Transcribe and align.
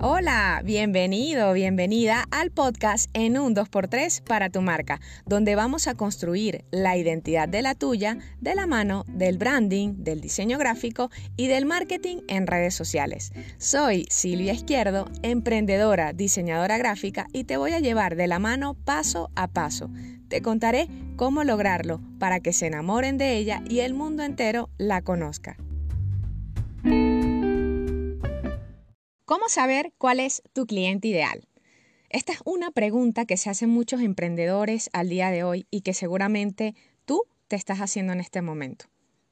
Hola, 0.00 0.62
bienvenido, 0.64 1.52
bienvenida 1.52 2.24
al 2.30 2.52
podcast 2.52 3.10
en 3.14 3.36
un 3.36 3.56
2x3 3.56 4.22
para 4.22 4.48
tu 4.48 4.62
marca, 4.62 5.00
donde 5.26 5.56
vamos 5.56 5.88
a 5.88 5.96
construir 5.96 6.64
la 6.70 6.96
identidad 6.96 7.48
de 7.48 7.62
la 7.62 7.74
tuya 7.74 8.16
de 8.40 8.54
la 8.54 8.68
mano 8.68 9.04
del 9.08 9.38
branding, 9.38 10.04
del 10.04 10.20
diseño 10.20 10.56
gráfico 10.56 11.10
y 11.36 11.48
del 11.48 11.66
marketing 11.66 12.18
en 12.28 12.46
redes 12.46 12.76
sociales. 12.76 13.32
Soy 13.58 14.06
Silvia 14.08 14.52
Izquierdo, 14.52 15.10
emprendedora, 15.22 16.12
diseñadora 16.12 16.78
gráfica 16.78 17.26
y 17.32 17.42
te 17.42 17.56
voy 17.56 17.72
a 17.72 17.80
llevar 17.80 18.14
de 18.14 18.28
la 18.28 18.38
mano 18.38 18.74
paso 18.74 19.32
a 19.34 19.48
paso. 19.48 19.90
Te 20.28 20.42
contaré 20.42 20.86
cómo 21.16 21.42
lograrlo 21.42 22.00
para 22.20 22.38
que 22.38 22.52
se 22.52 22.68
enamoren 22.68 23.18
de 23.18 23.36
ella 23.36 23.64
y 23.68 23.80
el 23.80 23.94
mundo 23.94 24.22
entero 24.22 24.70
la 24.78 25.02
conozca. 25.02 25.56
¿Cómo 29.28 29.50
saber 29.50 29.92
cuál 29.98 30.20
es 30.20 30.42
tu 30.54 30.64
cliente 30.64 31.08
ideal? 31.08 31.46
Esta 32.08 32.32
es 32.32 32.38
una 32.46 32.70
pregunta 32.70 33.26
que 33.26 33.36
se 33.36 33.50
hacen 33.50 33.68
muchos 33.68 34.00
emprendedores 34.00 34.88
al 34.94 35.10
día 35.10 35.30
de 35.30 35.44
hoy 35.44 35.66
y 35.70 35.82
que 35.82 35.92
seguramente 35.92 36.74
tú 37.04 37.24
te 37.46 37.54
estás 37.54 37.80
haciendo 37.80 38.14
en 38.14 38.20
este 38.20 38.40
momento. 38.40 38.86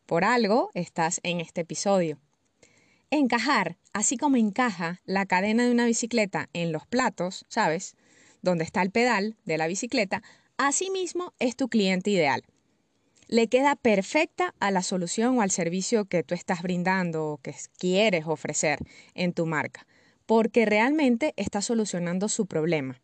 Por 0.04 0.26
algo 0.26 0.68
estás 0.74 1.20
en 1.22 1.40
este 1.40 1.62
episodio. 1.62 2.18
Encajar, 3.08 3.78
así 3.94 4.18
como 4.18 4.36
encaja 4.36 5.00
la 5.06 5.24
cadena 5.24 5.64
de 5.64 5.70
una 5.70 5.86
bicicleta 5.86 6.50
en 6.52 6.72
los 6.72 6.86
platos, 6.86 7.46
¿sabes? 7.48 7.96
Donde 8.42 8.64
está 8.64 8.82
el 8.82 8.90
pedal 8.90 9.38
de 9.46 9.56
la 9.56 9.66
bicicleta, 9.66 10.22
asimismo 10.58 11.32
es 11.38 11.56
tu 11.56 11.70
cliente 11.70 12.10
ideal. 12.10 12.44
Le 13.28 13.48
queda 13.48 13.76
perfecta 13.76 14.54
a 14.60 14.70
la 14.70 14.82
solución 14.82 15.38
o 15.38 15.42
al 15.42 15.50
servicio 15.50 16.04
que 16.04 16.22
tú 16.22 16.34
estás 16.34 16.62
brindando 16.62 17.26
o 17.26 17.38
que 17.38 17.54
quieres 17.78 18.26
ofrecer 18.26 18.78
en 19.14 19.32
tu 19.32 19.46
marca 19.46 19.86
porque 20.26 20.66
realmente 20.66 21.32
está 21.36 21.62
solucionando 21.62 22.28
su 22.28 22.46
problema. 22.46 23.00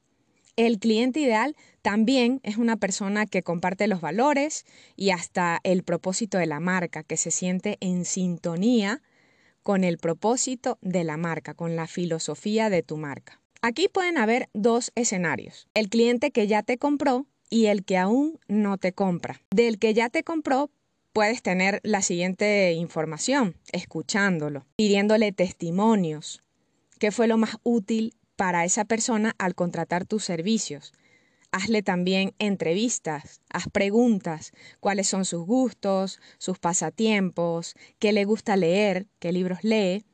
El 0.56 0.78
cliente 0.78 1.20
ideal 1.20 1.56
también 1.80 2.40
es 2.42 2.58
una 2.58 2.76
persona 2.76 3.24
que 3.24 3.42
comparte 3.42 3.86
los 3.86 4.02
valores 4.02 4.66
y 4.96 5.10
hasta 5.10 5.60
el 5.62 5.82
propósito 5.82 6.36
de 6.36 6.46
la 6.46 6.60
marca, 6.60 7.04
que 7.04 7.16
se 7.16 7.30
siente 7.30 7.78
en 7.80 8.04
sintonía 8.04 9.00
con 9.62 9.82
el 9.82 9.96
propósito 9.96 10.78
de 10.82 11.04
la 11.04 11.16
marca, 11.16 11.54
con 11.54 11.74
la 11.74 11.86
filosofía 11.86 12.68
de 12.68 12.82
tu 12.82 12.98
marca. 12.98 13.40
Aquí 13.62 13.88
pueden 13.88 14.18
haber 14.18 14.50
dos 14.52 14.92
escenarios, 14.94 15.68
el 15.72 15.88
cliente 15.88 16.32
que 16.32 16.46
ya 16.48 16.62
te 16.62 16.76
compró 16.76 17.26
y 17.52 17.66
el 17.66 17.84
que 17.84 17.98
aún 17.98 18.40
no 18.48 18.78
te 18.78 18.94
compra. 18.94 19.42
Del 19.50 19.78
que 19.78 19.92
ya 19.92 20.08
te 20.08 20.24
compró 20.24 20.70
puedes 21.12 21.42
tener 21.42 21.80
la 21.84 22.00
siguiente 22.00 22.72
información, 22.72 23.56
escuchándolo, 23.72 24.64
pidiéndole 24.74 25.32
testimonios, 25.32 26.42
qué 26.98 27.12
fue 27.12 27.26
lo 27.26 27.36
más 27.36 27.58
útil 27.62 28.14
para 28.36 28.64
esa 28.64 28.86
persona 28.86 29.34
al 29.36 29.54
contratar 29.54 30.06
tus 30.06 30.24
servicios. 30.24 30.94
Hazle 31.50 31.82
también 31.82 32.32
entrevistas, 32.38 33.42
haz 33.50 33.68
preguntas, 33.70 34.52
cuáles 34.80 35.06
son 35.06 35.26
sus 35.26 35.44
gustos, 35.44 36.20
sus 36.38 36.58
pasatiempos, 36.58 37.74
qué 37.98 38.14
le 38.14 38.24
gusta 38.24 38.56
leer, 38.56 39.08
qué 39.18 39.30
libros 39.30 39.62
lee, 39.62 40.06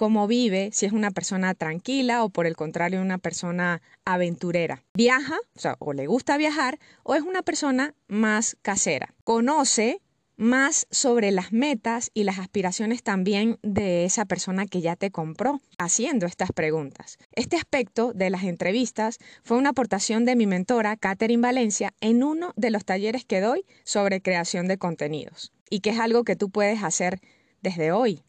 cómo 0.00 0.26
vive, 0.26 0.70
si 0.72 0.86
es 0.86 0.92
una 0.92 1.10
persona 1.10 1.52
tranquila 1.52 2.24
o 2.24 2.30
por 2.30 2.46
el 2.46 2.56
contrario 2.56 3.02
una 3.02 3.18
persona 3.18 3.82
aventurera. 4.06 4.82
Viaja, 4.94 5.36
o 5.62 5.90
o 5.90 5.92
le 5.92 6.06
gusta 6.06 6.38
viajar, 6.38 6.78
o 7.02 7.14
es 7.16 7.20
una 7.20 7.42
persona 7.42 7.92
más 8.08 8.56
casera. 8.62 9.12
Conoce 9.24 10.00
más 10.38 10.86
sobre 10.90 11.32
las 11.32 11.52
metas 11.52 12.10
y 12.14 12.24
las 12.24 12.38
aspiraciones 12.38 13.02
también 13.02 13.58
de 13.62 14.06
esa 14.06 14.24
persona 14.24 14.64
que 14.64 14.80
ya 14.80 14.96
te 14.96 15.10
compró 15.10 15.60
haciendo 15.76 16.24
estas 16.24 16.50
preguntas. 16.52 17.18
Este 17.32 17.58
aspecto 17.58 18.14
de 18.14 18.30
las 18.30 18.44
entrevistas 18.44 19.18
fue 19.44 19.58
una 19.58 19.68
aportación 19.68 20.24
de 20.24 20.34
mi 20.34 20.46
mentora, 20.46 20.96
Catherine 20.96 21.42
Valencia, 21.42 21.92
en 22.00 22.22
uno 22.22 22.54
de 22.56 22.70
los 22.70 22.86
talleres 22.86 23.26
que 23.26 23.42
doy 23.42 23.66
sobre 23.84 24.22
creación 24.22 24.66
de 24.66 24.78
contenidos 24.78 25.52
y 25.68 25.80
que 25.80 25.90
es 25.90 25.98
algo 25.98 26.24
que 26.24 26.36
tú 26.36 26.48
puedes 26.48 26.82
hacer 26.82 27.20
desde 27.60 27.92
hoy. 27.92 28.22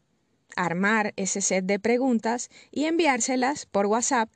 Armar 0.56 1.12
ese 1.16 1.40
set 1.40 1.64
de 1.64 1.78
preguntas 1.78 2.48
y 2.70 2.84
enviárselas 2.84 3.66
por 3.66 3.86
WhatsApp 3.86 4.30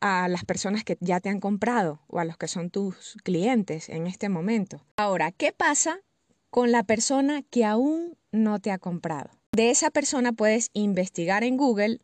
a 0.00 0.28
las 0.28 0.44
personas 0.44 0.84
que 0.84 0.96
ya 1.00 1.20
te 1.20 1.28
han 1.28 1.40
comprado 1.40 2.00
o 2.06 2.20
a 2.20 2.24
los 2.24 2.36
que 2.36 2.48
son 2.48 2.70
tus 2.70 3.16
clientes 3.24 3.88
en 3.88 4.06
este 4.06 4.28
momento. 4.28 4.84
Ahora, 4.96 5.32
¿qué 5.32 5.52
pasa 5.52 6.00
con 6.50 6.72
la 6.72 6.82
persona 6.82 7.42
que 7.42 7.64
aún 7.64 8.16
no 8.32 8.58
te 8.58 8.70
ha 8.70 8.78
comprado. 8.78 9.30
De 9.52 9.70
esa 9.70 9.90
persona 9.90 10.32
puedes 10.32 10.70
investigar 10.72 11.44
en 11.44 11.56
Google 11.56 12.00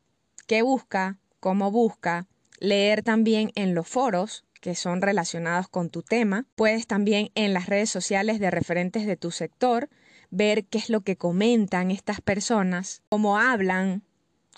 qué 0.47 0.63
busca, 0.63 1.19
cómo 1.41 1.71
busca, 1.71 2.27
leer 2.59 3.03
también 3.03 3.51
en 3.55 3.75
los 3.75 3.89
foros 3.89 4.45
que 4.61 4.75
son 4.75 5.03
relacionados 5.03 5.69
con 5.69 5.91
tu 5.91 6.03
tema. 6.03 6.47
Puedes 6.55 6.87
también 6.87 7.31
en 7.35 7.53
las 7.53 7.67
redes 7.67 7.91
sociales 7.91 8.41
de 8.41 8.51
referentes 8.51 9.07
de 9.07 9.17
tu 9.17 9.31
sector 9.31 9.91
ver 10.35 10.65
qué 10.65 10.79
es 10.79 10.91
lo 10.91 11.03
que 11.03 11.17
comentan 11.17 11.91
estas 11.91 12.21
personas, 12.21 13.03
cómo 13.09 13.39
hablan, 13.39 14.03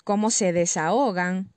cómo 0.03 0.31
se 0.31 0.51
desahogan. 0.51 1.51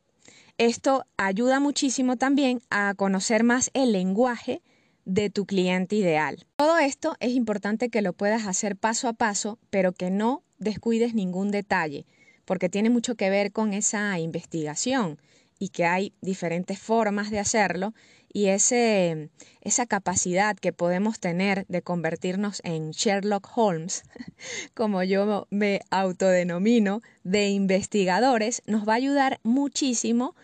Esto 0.58 1.06
ayuda 1.16 1.58
muchísimo 1.58 2.16
también 2.16 2.60
a 2.68 2.94
conocer 2.94 3.44
más 3.44 3.70
el 3.72 3.92
lenguaje 3.92 4.60
de 5.06 5.30
tu 5.30 5.46
cliente 5.46 5.96
ideal. 5.96 6.46
Todo 6.56 6.78
esto 6.78 7.16
es 7.20 7.32
importante 7.32 7.88
que 7.88 8.02
lo 8.02 8.12
puedas 8.12 8.46
hacer 8.46 8.76
paso 8.76 9.08
a 9.08 9.14
paso, 9.14 9.58
pero 9.70 9.92
que 9.92 10.10
no 10.10 10.42
descuides 10.58 11.14
ningún 11.14 11.50
detalle, 11.50 12.04
porque 12.44 12.68
tiene 12.68 12.90
mucho 12.90 13.14
que 13.14 13.30
ver 13.30 13.52
con 13.52 13.72
esa 13.72 14.18
investigación 14.18 15.18
y 15.58 15.70
que 15.70 15.86
hay 15.86 16.12
diferentes 16.20 16.78
formas 16.78 17.30
de 17.30 17.38
hacerlo 17.38 17.94
y 18.32 18.46
ese, 18.46 19.30
esa 19.60 19.86
capacidad 19.86 20.56
que 20.56 20.72
podemos 20.72 21.18
tener 21.18 21.66
de 21.68 21.82
convertirnos 21.82 22.60
en 22.64 22.92
Sherlock 22.92 23.48
Holmes, 23.56 24.04
como 24.74 25.02
yo 25.02 25.46
me 25.50 25.80
autodenomino, 25.90 27.02
de 27.24 27.48
investigadores, 27.48 28.62
nos 28.66 28.88
va 28.88 28.94
a 28.94 28.96
ayudar 28.96 29.40
muchísimo 29.42 30.34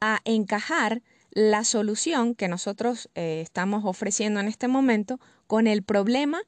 a 0.00 0.20
encajar 0.24 1.02
la 1.30 1.64
solución 1.64 2.34
que 2.34 2.48
nosotros 2.48 3.10
eh, 3.14 3.40
estamos 3.42 3.84
ofreciendo 3.84 4.40
en 4.40 4.48
este 4.48 4.68
momento 4.68 5.20
con 5.46 5.66
el 5.66 5.82
problema 5.82 6.42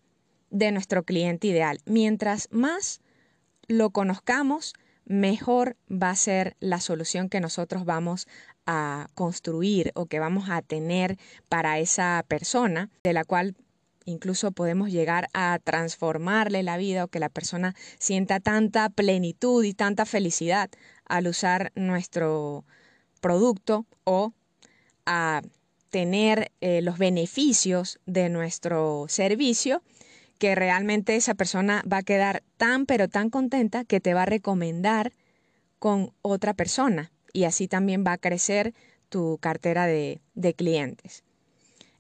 de 0.50 0.72
nuestro 0.72 1.04
cliente 1.04 1.46
ideal. 1.46 1.80
Mientras 1.84 2.48
más 2.50 3.00
lo 3.69 3.90
conozcamos, 3.90 4.74
mejor 5.04 5.76
va 5.90 6.10
a 6.10 6.16
ser 6.16 6.56
la 6.60 6.80
solución 6.80 7.28
que 7.28 7.40
nosotros 7.40 7.84
vamos 7.84 8.26
a 8.72 9.08
construir 9.14 9.91
o 9.97 10.06
que 10.06 10.20
vamos 10.20 10.48
a 10.48 10.62
tener 10.62 11.19
para 11.48 11.81
esa 11.81 12.25
persona, 12.28 12.88
de 13.03 13.12
la 13.12 13.25
cual 13.25 13.56
incluso 14.04 14.53
podemos 14.53 14.92
llegar 14.92 15.28
a 15.34 15.58
transformarle 15.62 16.62
la 16.62 16.76
vida 16.76 17.03
o 17.03 17.08
que 17.08 17.19
la 17.19 17.31
persona 17.31 17.75
sienta 17.98 18.38
tanta 18.38 18.88
plenitud 18.88 19.64
y 19.64 19.75
tanta 19.75 20.06
felicidad 20.06 20.70
al 21.04 21.26
usar 21.26 21.72
nuestro 21.75 22.64
producto 23.20 23.86
o 24.04 24.34
a 25.04 25.42
tener 25.91 26.52
eh, 26.60 26.81
los 26.81 26.97
beneficios 26.97 27.98
de 28.06 28.28
nuestro 28.28 29.06
servicio, 29.08 29.82
que 30.38 30.54
realmente 30.54 31.16
esa 31.16 31.34
persona 31.34 31.82
va 31.92 31.98
a 31.98 32.02
quedar 32.04 32.44
tan 32.56 32.87
pero 32.87 33.08
tan 33.08 33.31
contenta 33.31 33.84
que 33.84 33.98
te 33.98 34.14
va 34.14 34.22
a 34.22 34.26
recomendar 34.26 35.12
con 35.81 36.12
otra 36.22 36.54
persona 36.54 37.10
y 37.32 37.44
así 37.44 37.68
también 37.68 38.04
va 38.06 38.12
a 38.12 38.18
crecer 38.18 38.74
tu 39.08 39.38
cartera 39.38 39.86
de, 39.86 40.20
de 40.34 40.54
clientes. 40.54 41.24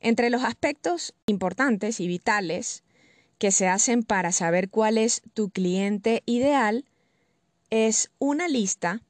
Entre 0.00 0.30
los 0.30 0.44
aspectos 0.44 1.14
importantes 1.26 2.00
y 2.00 2.06
vitales 2.06 2.82
que 3.38 3.50
se 3.50 3.68
hacen 3.68 4.02
para 4.02 4.32
saber 4.32 4.68
cuál 4.68 4.98
es 4.98 5.22
tu 5.34 5.50
cliente 5.50 6.22
ideal 6.26 6.84
es 7.70 8.10
una 8.18 8.48
lista 8.48 9.02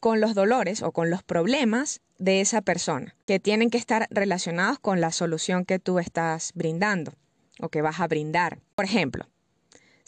con 0.00 0.20
los 0.20 0.34
dolores 0.34 0.82
o 0.82 0.92
con 0.92 1.10
los 1.10 1.22
problemas 1.22 2.00
de 2.18 2.40
esa 2.40 2.62
persona, 2.62 3.14
que 3.26 3.40
tienen 3.40 3.70
que 3.70 3.78
estar 3.78 4.06
relacionados 4.10 4.78
con 4.78 5.00
la 5.00 5.12
solución 5.12 5.64
que 5.64 5.78
tú 5.78 5.98
estás 5.98 6.52
brindando 6.54 7.12
o 7.60 7.68
que 7.68 7.82
vas 7.82 8.00
a 8.00 8.06
brindar. 8.06 8.60
Por 8.74 8.84
ejemplo, 8.84 9.26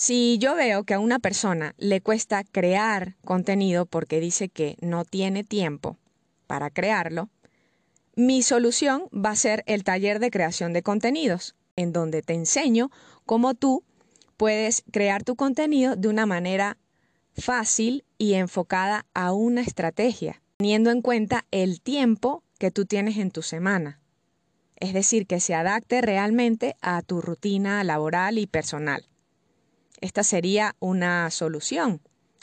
si 0.01 0.39
yo 0.39 0.55
veo 0.55 0.85
que 0.85 0.95
a 0.95 0.99
una 0.99 1.19
persona 1.19 1.75
le 1.77 2.01
cuesta 2.01 2.43
crear 2.43 3.17
contenido 3.23 3.85
porque 3.85 4.19
dice 4.19 4.49
que 4.49 4.79
no 4.81 5.05
tiene 5.05 5.45
tiempo 5.45 5.99
para 6.47 6.71
crearlo, 6.71 7.29
mi 8.17 8.41
solución 8.41 9.09
va 9.15 9.33
a 9.33 9.37
ser 9.37 9.63
el 9.67 9.85
taller 9.85 10.19
de 10.19 10.31
creación 10.31 10.73
de 10.73 10.83
contenidos, 10.83 11.55
en 11.77 11.93
donde 11.93 12.23
te 12.23 12.33
enseño 12.33 12.91
cómo 13.27 13.53
tú 13.53 13.85
puedes 14.39 14.85
crear 14.91 15.23
tu 15.23 15.37
contenido 15.37 15.97
de 15.97 16.09
una 16.09 16.25
manera 16.25 16.79
fácil 17.37 18.07
y 18.17 18.35
enfocada 18.35 19.05
a 19.13 19.35
una 19.35 19.61
estrategia 19.61 20.41
teniendo 20.57 20.91
en 20.93 21.03
cuenta 21.03 21.45
el 21.51 21.83
tiempo 21.83 22.43
que 22.59 22.71
tú 22.71 22.87
tienes 22.87 23.19
en 23.19 23.31
tu 23.31 23.43
semana. 23.43 24.01
Es 24.77 24.95
decir, 24.95 25.27
que 25.27 25.41
se 25.41 25.55
adapte 25.55 26.01
realmente 26.01 26.75
a 26.81 27.03
tu 27.03 27.21
rutina 27.21 27.85
laboral 27.85 28.39
y 28.39 28.47
personal. 28.47 29.11
Esta 30.01 30.25
sería 30.25 30.77
una 30.81 31.31
solución 31.31 32.01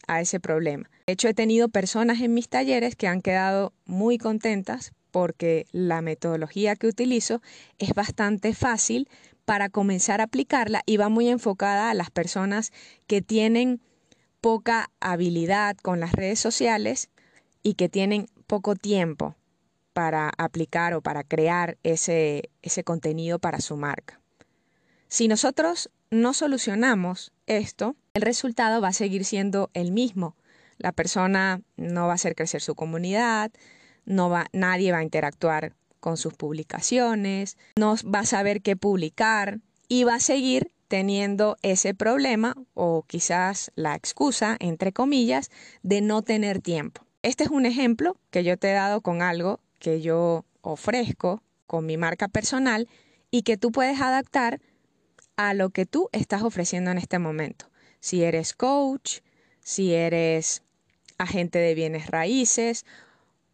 a 0.08 0.22
ese 0.22 0.40
problema. 0.40 0.90
De 1.06 1.14
hecho, 1.14 1.28
he 1.28 1.34
tenido 1.34 1.70
personas 1.70 2.22
en 2.22 2.34
mis 2.34 2.50
talleres 2.50 2.96
que 2.96 3.08
han 3.08 3.22
quedado 3.22 3.74
muy 3.86 4.18
contentas 4.18 4.94
porque 5.12 5.66
la 5.72 6.02
metodología 6.02 6.76
que 6.76 6.88
utilizo 6.88 7.42
es 7.80 7.94
bastante 7.94 8.54
fácil 8.54 9.10
para 9.46 9.70
comenzar 9.70 10.22
a 10.22 10.26
aplicarla 10.26 10.84
y 10.86 10.98
va 10.98 11.10
muy 11.10 11.30
enfocada 11.30 11.90
a 11.90 11.94
las 11.94 12.12
personas 12.12 12.72
que 13.08 13.22
tienen 13.22 13.82
poca 14.42 14.92
habilidad 15.00 15.78
con 15.78 16.00
las 16.00 16.12
redes 16.12 16.40
sociales 16.40 17.10
y 17.64 17.74
que 17.74 17.90
tienen 17.90 18.28
poco 18.46 18.76
tiempo 18.76 19.36
para 19.94 20.32
aplicar 20.38 20.94
o 20.94 21.02
para 21.02 21.24
crear 21.24 21.78
ese, 21.84 22.50
ese 22.62 22.84
contenido 22.84 23.40
para 23.40 23.60
su 23.62 23.78
marca. 23.78 24.22
Si 25.08 25.28
nosotros 25.28 25.90
no 26.12 26.34
solucionamos 26.34 27.32
esto, 27.48 27.96
el 28.14 28.22
resultado 28.22 28.82
va 28.82 28.90
a 28.90 28.94
seguir 28.94 29.26
siendo 29.26 29.70
el 29.74 29.92
mismo. 29.92 30.36
La 30.78 30.92
persona 30.92 31.62
no 31.76 32.06
va 32.06 32.12
a 32.12 32.16
hacer 32.16 32.36
crecer 32.36 32.62
su 32.62 32.76
comunidad, 32.76 33.52
no 34.06 34.30
va, 34.30 34.48
nadie 34.54 34.92
va 34.92 35.00
a 35.00 35.04
interactuar 35.04 35.74
con 36.00 36.18
sus 36.18 36.34
publicaciones, 36.34 37.58
no 37.78 37.96
va 38.14 38.20
a 38.20 38.26
saber 38.26 38.62
qué 38.62 38.76
publicar 38.76 39.60
y 39.88 40.04
va 40.04 40.16
a 40.16 40.20
seguir 40.20 40.72
teniendo 40.88 41.58
ese 41.64 41.94
problema 41.94 42.56
o 42.74 43.04
quizás 43.08 43.72
la 43.76 43.96
excusa, 43.96 44.56
entre 44.60 44.94
comillas, 44.94 45.50
de 45.84 46.02
no 46.02 46.22
tener 46.22 46.62
tiempo. 46.62 47.06
Este 47.24 47.44
es 47.44 47.50
un 47.50 47.66
ejemplo 47.66 48.18
que 48.30 48.44
yo 48.44 48.58
te 48.58 48.70
he 48.70 48.74
dado 48.74 49.02
con 49.02 49.22
algo 49.22 49.60
que 49.80 50.02
yo 50.02 50.46
ofrezco 50.62 51.44
con 51.66 51.86
mi 51.86 51.98
marca 51.98 52.28
personal 52.28 52.88
y 53.32 53.42
que 53.42 53.58
tú 53.58 53.72
puedes 53.72 54.00
adaptar 54.00 54.62
a 55.38 55.54
lo 55.54 55.70
que 55.70 55.86
tú 55.86 56.10
estás 56.12 56.42
ofreciendo 56.42 56.92
en 56.92 56.98
este 56.98 57.20
momento. 57.20 57.70
Si 58.00 58.24
eres 58.24 58.54
coach, 58.54 59.20
si 59.62 59.94
eres 59.94 60.64
agente 61.18 61.60
de 61.60 61.76
bienes 61.76 62.08
raíces 62.08 62.86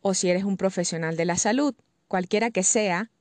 o 0.02 0.14
si 0.14 0.30
eres 0.30 0.44
un 0.44 0.58
profesional 0.58 1.16
de 1.16 1.26
la 1.26 1.38
salud, 1.38 1.76
cualquiera 2.08 2.52
que 2.52 2.64
sea 2.64 3.12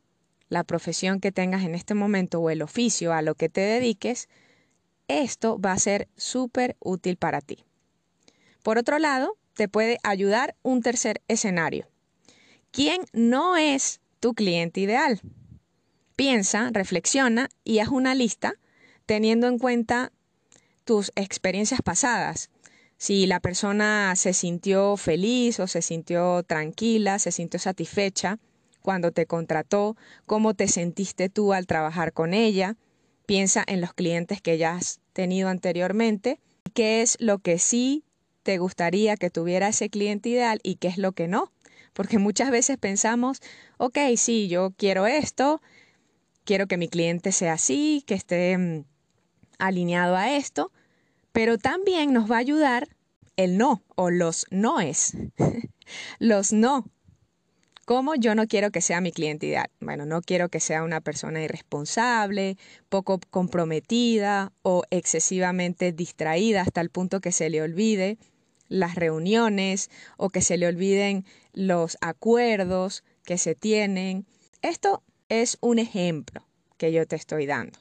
la 0.48 0.64
profesión 0.64 1.20
que 1.20 1.32
tengas 1.32 1.64
en 1.64 1.74
este 1.74 1.94
momento 1.94 2.40
o 2.40 2.50
el 2.50 2.62
oficio 2.62 3.12
a 3.12 3.22
lo 3.22 3.34
que 3.34 3.48
te 3.48 3.60
dediques, 3.60 4.28
esto 5.08 5.58
va 5.60 5.72
a 5.72 5.78
ser 5.78 6.08
súper 6.16 6.76
útil 6.78 7.16
para 7.16 7.40
ti. 7.40 7.64
Por 8.62 8.78
otro 8.78 8.98
lado, 8.98 9.36
te 9.54 9.68
puede 9.68 9.98
ayudar 10.02 10.54
un 10.62 10.82
tercer 10.82 11.20
escenario. 11.28 11.88
¿Quién 12.70 13.02
no 13.12 13.56
es 13.56 14.00
tu 14.20 14.34
cliente 14.34 14.80
ideal? 14.80 15.20
Piensa, 16.22 16.70
reflexiona 16.72 17.48
y 17.64 17.80
haz 17.80 17.88
una 17.88 18.14
lista 18.14 18.54
teniendo 19.06 19.48
en 19.48 19.58
cuenta 19.58 20.12
tus 20.84 21.10
experiencias 21.16 21.82
pasadas. 21.82 22.48
Si 22.96 23.26
la 23.26 23.40
persona 23.40 24.14
se 24.14 24.32
sintió 24.32 24.96
feliz 24.96 25.58
o 25.58 25.66
se 25.66 25.82
sintió 25.82 26.44
tranquila, 26.44 27.18
se 27.18 27.32
sintió 27.32 27.58
satisfecha, 27.58 28.38
cuando 28.82 29.10
te 29.10 29.26
contrató, 29.26 29.96
cómo 30.24 30.54
te 30.54 30.68
sentiste 30.68 31.28
tú 31.28 31.52
al 31.52 31.66
trabajar 31.66 32.12
con 32.12 32.34
ella. 32.34 32.76
Piensa 33.26 33.64
en 33.66 33.80
los 33.80 33.92
clientes 33.92 34.40
que 34.40 34.58
ya 34.58 34.76
has 34.76 35.00
tenido 35.12 35.48
anteriormente, 35.48 36.38
qué 36.72 37.02
es 37.02 37.16
lo 37.18 37.40
que 37.40 37.58
sí 37.58 38.04
te 38.44 38.58
gustaría 38.58 39.16
que 39.16 39.30
tuviera 39.30 39.66
ese 39.66 39.90
cliente 39.90 40.28
ideal 40.28 40.60
y 40.62 40.76
qué 40.76 40.86
es 40.86 40.98
lo 40.98 41.10
que 41.10 41.26
no. 41.26 41.50
Porque 41.92 42.18
muchas 42.18 42.52
veces 42.52 42.78
pensamos, 42.78 43.40
ok, 43.76 43.98
sí, 44.16 44.46
yo 44.46 44.72
quiero 44.76 45.08
esto, 45.08 45.60
quiero 46.44 46.66
que 46.66 46.76
mi 46.76 46.88
cliente 46.88 47.32
sea 47.32 47.54
así, 47.54 48.04
que 48.06 48.14
esté 48.14 48.56
mm, 48.58 48.84
alineado 49.58 50.16
a 50.16 50.36
esto, 50.36 50.72
pero 51.32 51.58
también 51.58 52.12
nos 52.12 52.30
va 52.30 52.36
a 52.36 52.40
ayudar 52.40 52.88
el 53.36 53.58
no 53.58 53.82
o 53.96 54.10
los 54.10 54.46
noes. 54.50 55.16
los 56.18 56.52
no 56.52 56.84
¿Cómo 57.84 58.14
yo 58.14 58.36
no 58.36 58.46
quiero 58.46 58.70
que 58.70 58.80
sea 58.80 59.00
mi 59.00 59.10
cliente 59.10 59.46
ideal? 59.46 59.68
Bueno, 59.80 60.06
no 60.06 60.22
quiero 60.22 60.48
que 60.48 60.60
sea 60.60 60.84
una 60.84 61.00
persona 61.00 61.42
irresponsable, 61.42 62.56
poco 62.88 63.18
comprometida 63.30 64.52
o 64.62 64.84
excesivamente 64.90 65.90
distraída 65.90 66.62
hasta 66.62 66.80
el 66.80 66.90
punto 66.90 67.20
que 67.20 67.32
se 67.32 67.50
le 67.50 67.60
olvide 67.60 68.18
las 68.68 68.94
reuniones 68.94 69.90
o 70.16 70.30
que 70.30 70.42
se 70.42 70.58
le 70.58 70.68
olviden 70.68 71.24
los 71.54 71.98
acuerdos 72.00 73.02
que 73.24 73.36
se 73.36 73.56
tienen. 73.56 74.26
Esto 74.62 75.02
es 75.32 75.56
un 75.62 75.78
ejemplo 75.78 76.46
que 76.76 76.92
yo 76.92 77.06
te 77.06 77.16
estoy 77.16 77.46
dando. 77.46 77.78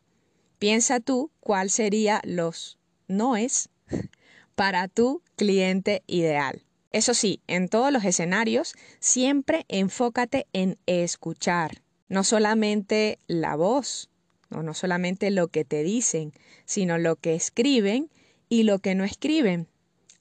Piensa 0.58 1.02
tú 1.02 1.32
cuál 1.42 1.70
sería 1.70 2.22
los 2.24 2.80
noes 3.10 3.70
para 4.56 4.88
tu 4.88 5.22
cliente 5.36 6.02
ideal. 6.08 6.64
Eso 6.94 7.14
sí, 7.14 7.42
en 7.48 7.68
todos 7.68 7.92
los 7.92 8.06
escenarios, 8.06 8.74
siempre 9.02 9.66
enfócate 9.68 10.48
en 10.54 10.78
escuchar, 10.86 11.82
no 12.08 12.24
solamente 12.24 13.20
la 13.28 13.58
voz, 13.58 14.10
no, 14.50 14.64
no 14.64 14.74
solamente 14.74 15.30
lo 15.30 15.50
que 15.50 15.66
te 15.66 15.84
dicen, 15.84 16.32
sino 16.64 16.98
lo 16.98 17.18
que 17.18 17.36
escriben 17.36 18.10
y 18.48 18.64
lo 18.64 18.80
que 18.80 18.96
no 18.96 19.04
escriben. 19.04 19.68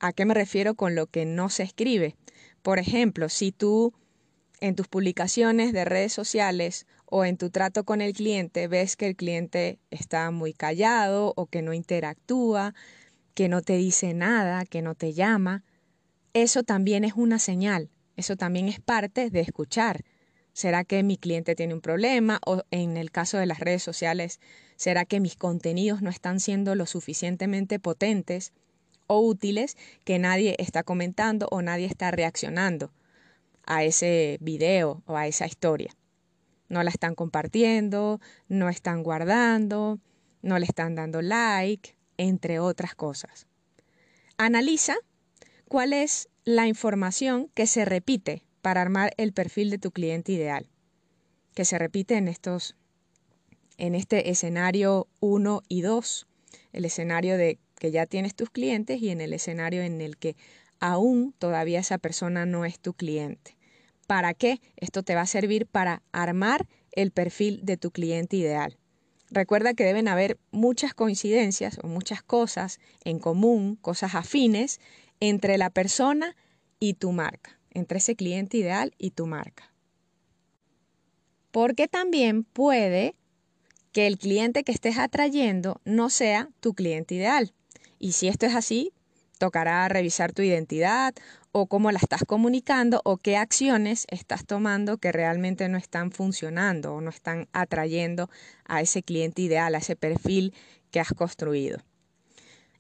¿A 0.01 0.13
qué 0.13 0.25
me 0.25 0.35
refiero 0.35 0.75
con 0.75 0.97
lo 0.97 1.07
que 1.07 1.27
no 1.27 1.49
se 1.49 1.63
escribe? 1.63 2.17
Por 2.63 2.81
ejemplo, 2.81 3.29
si 3.29 3.53
tú 3.53 3.93
en 4.61 4.77
tus 4.77 4.89
publicaciones 4.89 5.73
de 5.73 5.85
redes 5.85 6.13
sociales 6.13 6.87
o 7.11 7.25
en 7.25 7.37
tu 7.37 7.51
trato 7.51 7.85
con 7.85 8.01
el 8.01 8.15
cliente 8.15 8.69
ves 8.69 8.97
que 8.97 9.07
el 9.07 9.17
cliente 9.17 9.79
está 9.91 10.31
muy 10.31 10.55
callado 10.55 11.35
o 11.37 11.47
que 11.47 11.61
no 11.61 11.75
interactúa, 11.75 12.75
que 13.35 13.49
no 13.49 13.63
te 13.63 13.77
dice 13.77 14.15
nada, 14.15 14.65
que 14.65 14.81
no 14.81 14.95
te 14.95 15.13
llama, 15.13 15.65
eso 16.33 16.63
también 16.63 17.05
es 17.05 17.15
una 17.15 17.39
señal, 17.39 17.91
eso 18.17 18.37
también 18.37 18.69
es 18.69 18.81
parte 18.81 19.31
de 19.31 19.41
escuchar. 19.41 20.05
¿Será 20.53 20.85
que 20.85 21.03
mi 21.03 21.17
cliente 21.17 21.55
tiene 21.55 21.75
un 21.75 21.81
problema? 21.81 22.41
O 22.47 22.63
en 22.71 22.97
el 22.97 23.11
caso 23.11 23.39
de 23.39 23.47
las 23.47 23.61
redes 23.61 23.83
sociales, 23.83 24.41
¿será 24.77 25.05
que 25.05 25.21
mis 25.21 25.37
contenidos 25.37 26.03
no 26.03 26.11
están 26.11 26.39
siendo 26.39 26.75
lo 26.75 26.87
suficientemente 26.87 27.79
potentes 27.79 28.53
o 29.07 29.21
útiles 29.21 29.77
que 30.05 30.19
nadie 30.19 30.55
está 30.59 30.83
comentando 30.83 31.49
o 31.51 31.63
nadie 31.63 31.87
está 31.87 32.11
reaccionando 32.11 32.93
a 33.65 33.85
ese 33.85 34.39
video 34.41 35.03
o 35.07 35.17
a 35.17 35.27
esa 35.27 35.47
historia? 35.47 35.97
No 36.71 36.83
la 36.83 36.89
están 36.89 37.15
compartiendo, 37.15 38.21
no 38.49 38.71
están 38.71 39.03
guardando, 39.03 40.01
no 40.41 40.59
le 40.59 40.65
están 40.65 40.95
dando 40.95 41.21
like, 41.21 41.97
entre 42.17 42.59
otras 42.61 42.95
cosas. 42.95 43.47
Analiza 44.39 44.97
cuál 45.69 45.93
es 45.93 46.31
la 46.45 46.67
información 46.67 47.51
que 47.55 47.67
se 47.67 47.85
repite 47.85 48.43
para 48.63 48.81
armar 48.81 49.13
el 49.19 49.35
perfil 49.35 49.69
de 49.69 49.79
tu 49.79 49.91
cliente 49.91 50.33
ideal, 50.33 50.71
que 51.55 51.67
se 51.67 51.79
repite 51.79 52.17
en 52.17 52.29
estos 52.29 52.77
en 53.77 53.95
este 53.95 54.31
escenario 54.31 55.09
1 55.21 55.63
y 55.69 55.81
2, 55.81 56.27
el 56.73 56.85
escenario 56.85 57.39
de 57.39 57.59
que 57.79 57.91
ya 57.91 58.05
tienes 58.05 58.35
tus 58.35 58.51
clientes 58.51 59.01
y 59.01 59.09
en 59.09 59.23
el 59.23 59.33
escenario 59.33 59.83
en 59.83 60.03
el 60.03 60.19
que 60.19 60.37
aún 60.81 61.35
todavía 61.39 61.81
esa 61.81 61.97
persona 61.97 62.45
no 62.45 62.67
es 62.67 62.79
tu 62.79 62.93
cliente. 62.93 63.57
¿Para 64.11 64.35
qué? 64.35 64.61
Esto 64.77 65.05
te 65.05 65.15
va 65.15 65.21
a 65.21 65.27
servir 65.27 65.67
para 65.67 66.03
armar 66.11 66.67
el 66.91 67.13
perfil 67.13 67.61
de 67.63 67.77
tu 67.77 67.93
cliente 67.93 68.37
ideal. 68.37 68.77
Recuerda 69.31 69.73
que 69.73 69.85
deben 69.85 70.09
haber 70.09 70.37
muchas 70.51 70.95
coincidencias 70.95 71.79
o 71.81 71.87
muchas 71.87 72.21
cosas 72.21 72.81
en 73.05 73.21
común, 73.21 73.77
cosas 73.77 74.17
afines 74.17 74.81
entre 75.21 75.59
la 75.59 75.71
persona 75.71 76.35
y 76.81 76.95
tu 76.95 77.13
marca, 77.13 77.61
entre 77.71 77.99
ese 77.99 78.17
cliente 78.17 78.57
ideal 78.57 78.97
y 78.99 79.13
tu 79.13 79.29
marca. 79.29 79.73
Porque 81.53 81.87
también 81.87 82.43
puede 82.43 83.15
que 83.93 84.09
el 84.09 84.19
cliente 84.19 84.65
que 84.65 84.73
estés 84.73 84.99
atrayendo 84.99 85.81
no 85.85 86.11
sea 86.11 86.51
tu 86.59 86.75
cliente 86.75 87.15
ideal. 87.15 87.55
Y 88.01 88.11
si 88.11 88.27
esto 88.27 88.47
es 88.47 88.57
así, 88.57 88.93
tocará 89.41 89.89
revisar 89.89 90.33
tu 90.33 90.43
identidad 90.43 91.15
o 91.51 91.67
cómo 91.67 91.91
la 91.91 91.99
estás 91.99 92.25
comunicando 92.27 93.01
o 93.05 93.17
qué 93.17 93.39
acciones 93.39 94.07
estás 94.11 94.45
tomando 94.45 94.99
que 94.99 95.13
realmente 95.13 95.67
no 95.71 95.79
están 95.79 96.13
funcionando 96.13 96.95
o 96.95 97.01
no 97.01 97.09
están 97.09 97.49
atrayendo 97.55 98.29
a 98.67 98.83
ese 98.83 99.03
cliente 99.03 99.41
ideal, 99.41 99.75
a 99.75 99.79
ese 99.79 99.97
perfil 99.97 100.53
que 100.91 101.01
has 101.01 101.15
construido. 101.15 101.79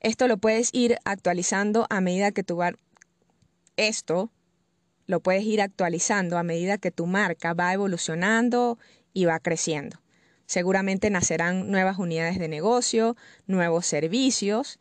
Esto 0.00 0.28
lo 0.28 0.36
puedes 0.36 0.68
ir 0.74 0.98
actualizando 1.06 1.86
a 1.88 2.02
medida 2.02 2.30
que 2.30 2.42
tu 2.42 2.60
esto 3.78 4.30
lo 5.06 5.20
puedes 5.20 5.44
ir 5.44 5.62
actualizando 5.62 6.36
a 6.36 6.42
medida 6.42 6.76
que 6.76 6.90
tu 6.90 7.06
marca 7.06 7.54
va 7.54 7.72
evolucionando 7.72 8.78
y 9.14 9.24
va 9.24 9.40
creciendo. 9.40 10.02
Seguramente 10.44 11.08
nacerán 11.08 11.70
nuevas 11.70 11.98
unidades 11.98 12.38
de 12.38 12.48
negocio, 12.48 13.16
nuevos 13.46 13.86
servicios 13.86 14.78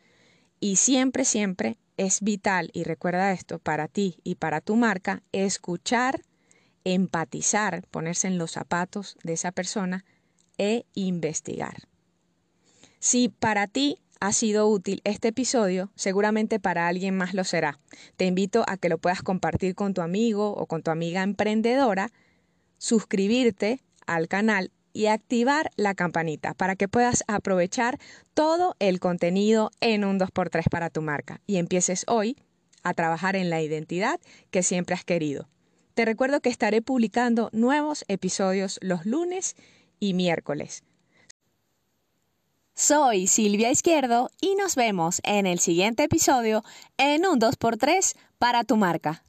y 0.60 0.76
siempre, 0.76 1.24
siempre 1.24 1.78
es 1.96 2.20
vital, 2.20 2.70
y 2.72 2.84
recuerda 2.84 3.32
esto, 3.32 3.58
para 3.58 3.88
ti 3.88 4.20
y 4.22 4.36
para 4.36 4.60
tu 4.60 4.76
marca, 4.76 5.22
escuchar, 5.32 6.22
empatizar, 6.84 7.86
ponerse 7.88 8.28
en 8.28 8.38
los 8.38 8.52
zapatos 8.52 9.16
de 9.22 9.32
esa 9.34 9.52
persona 9.52 10.04
e 10.58 10.84
investigar. 10.94 11.88
Si 12.98 13.28
para 13.28 13.66
ti 13.66 13.98
ha 14.20 14.32
sido 14.32 14.68
útil 14.68 15.00
este 15.04 15.28
episodio, 15.28 15.90
seguramente 15.94 16.60
para 16.60 16.88
alguien 16.88 17.16
más 17.16 17.32
lo 17.32 17.44
será. 17.44 17.78
Te 18.16 18.26
invito 18.26 18.64
a 18.66 18.76
que 18.76 18.90
lo 18.90 18.98
puedas 18.98 19.22
compartir 19.22 19.74
con 19.74 19.94
tu 19.94 20.02
amigo 20.02 20.52
o 20.52 20.66
con 20.66 20.82
tu 20.82 20.90
amiga 20.90 21.22
emprendedora, 21.22 22.12
suscribirte 22.76 23.80
al 24.06 24.28
canal 24.28 24.70
y 24.92 25.06
activar 25.06 25.70
la 25.76 25.94
campanita 25.94 26.54
para 26.54 26.76
que 26.76 26.88
puedas 26.88 27.24
aprovechar 27.28 27.98
todo 28.34 28.76
el 28.78 29.00
contenido 29.00 29.70
en 29.80 30.04
un 30.04 30.18
2x3 30.18 30.68
para 30.70 30.90
tu 30.90 31.02
marca 31.02 31.40
y 31.46 31.56
empieces 31.56 32.04
hoy 32.08 32.36
a 32.82 32.94
trabajar 32.94 33.36
en 33.36 33.50
la 33.50 33.60
identidad 33.60 34.20
que 34.50 34.62
siempre 34.62 34.94
has 34.94 35.04
querido. 35.04 35.48
Te 35.94 36.04
recuerdo 36.04 36.40
que 36.40 36.48
estaré 36.48 36.82
publicando 36.82 37.50
nuevos 37.52 38.04
episodios 38.08 38.78
los 38.80 39.04
lunes 39.06 39.56
y 39.98 40.14
miércoles. 40.14 40.82
Soy 42.74 43.26
Silvia 43.26 43.70
Izquierdo 43.70 44.30
y 44.40 44.54
nos 44.54 44.74
vemos 44.74 45.20
en 45.24 45.46
el 45.46 45.58
siguiente 45.58 46.04
episodio 46.04 46.64
en 46.96 47.26
un 47.26 47.38
2x3 47.38 48.16
para 48.38 48.64
tu 48.64 48.76
marca. 48.76 49.22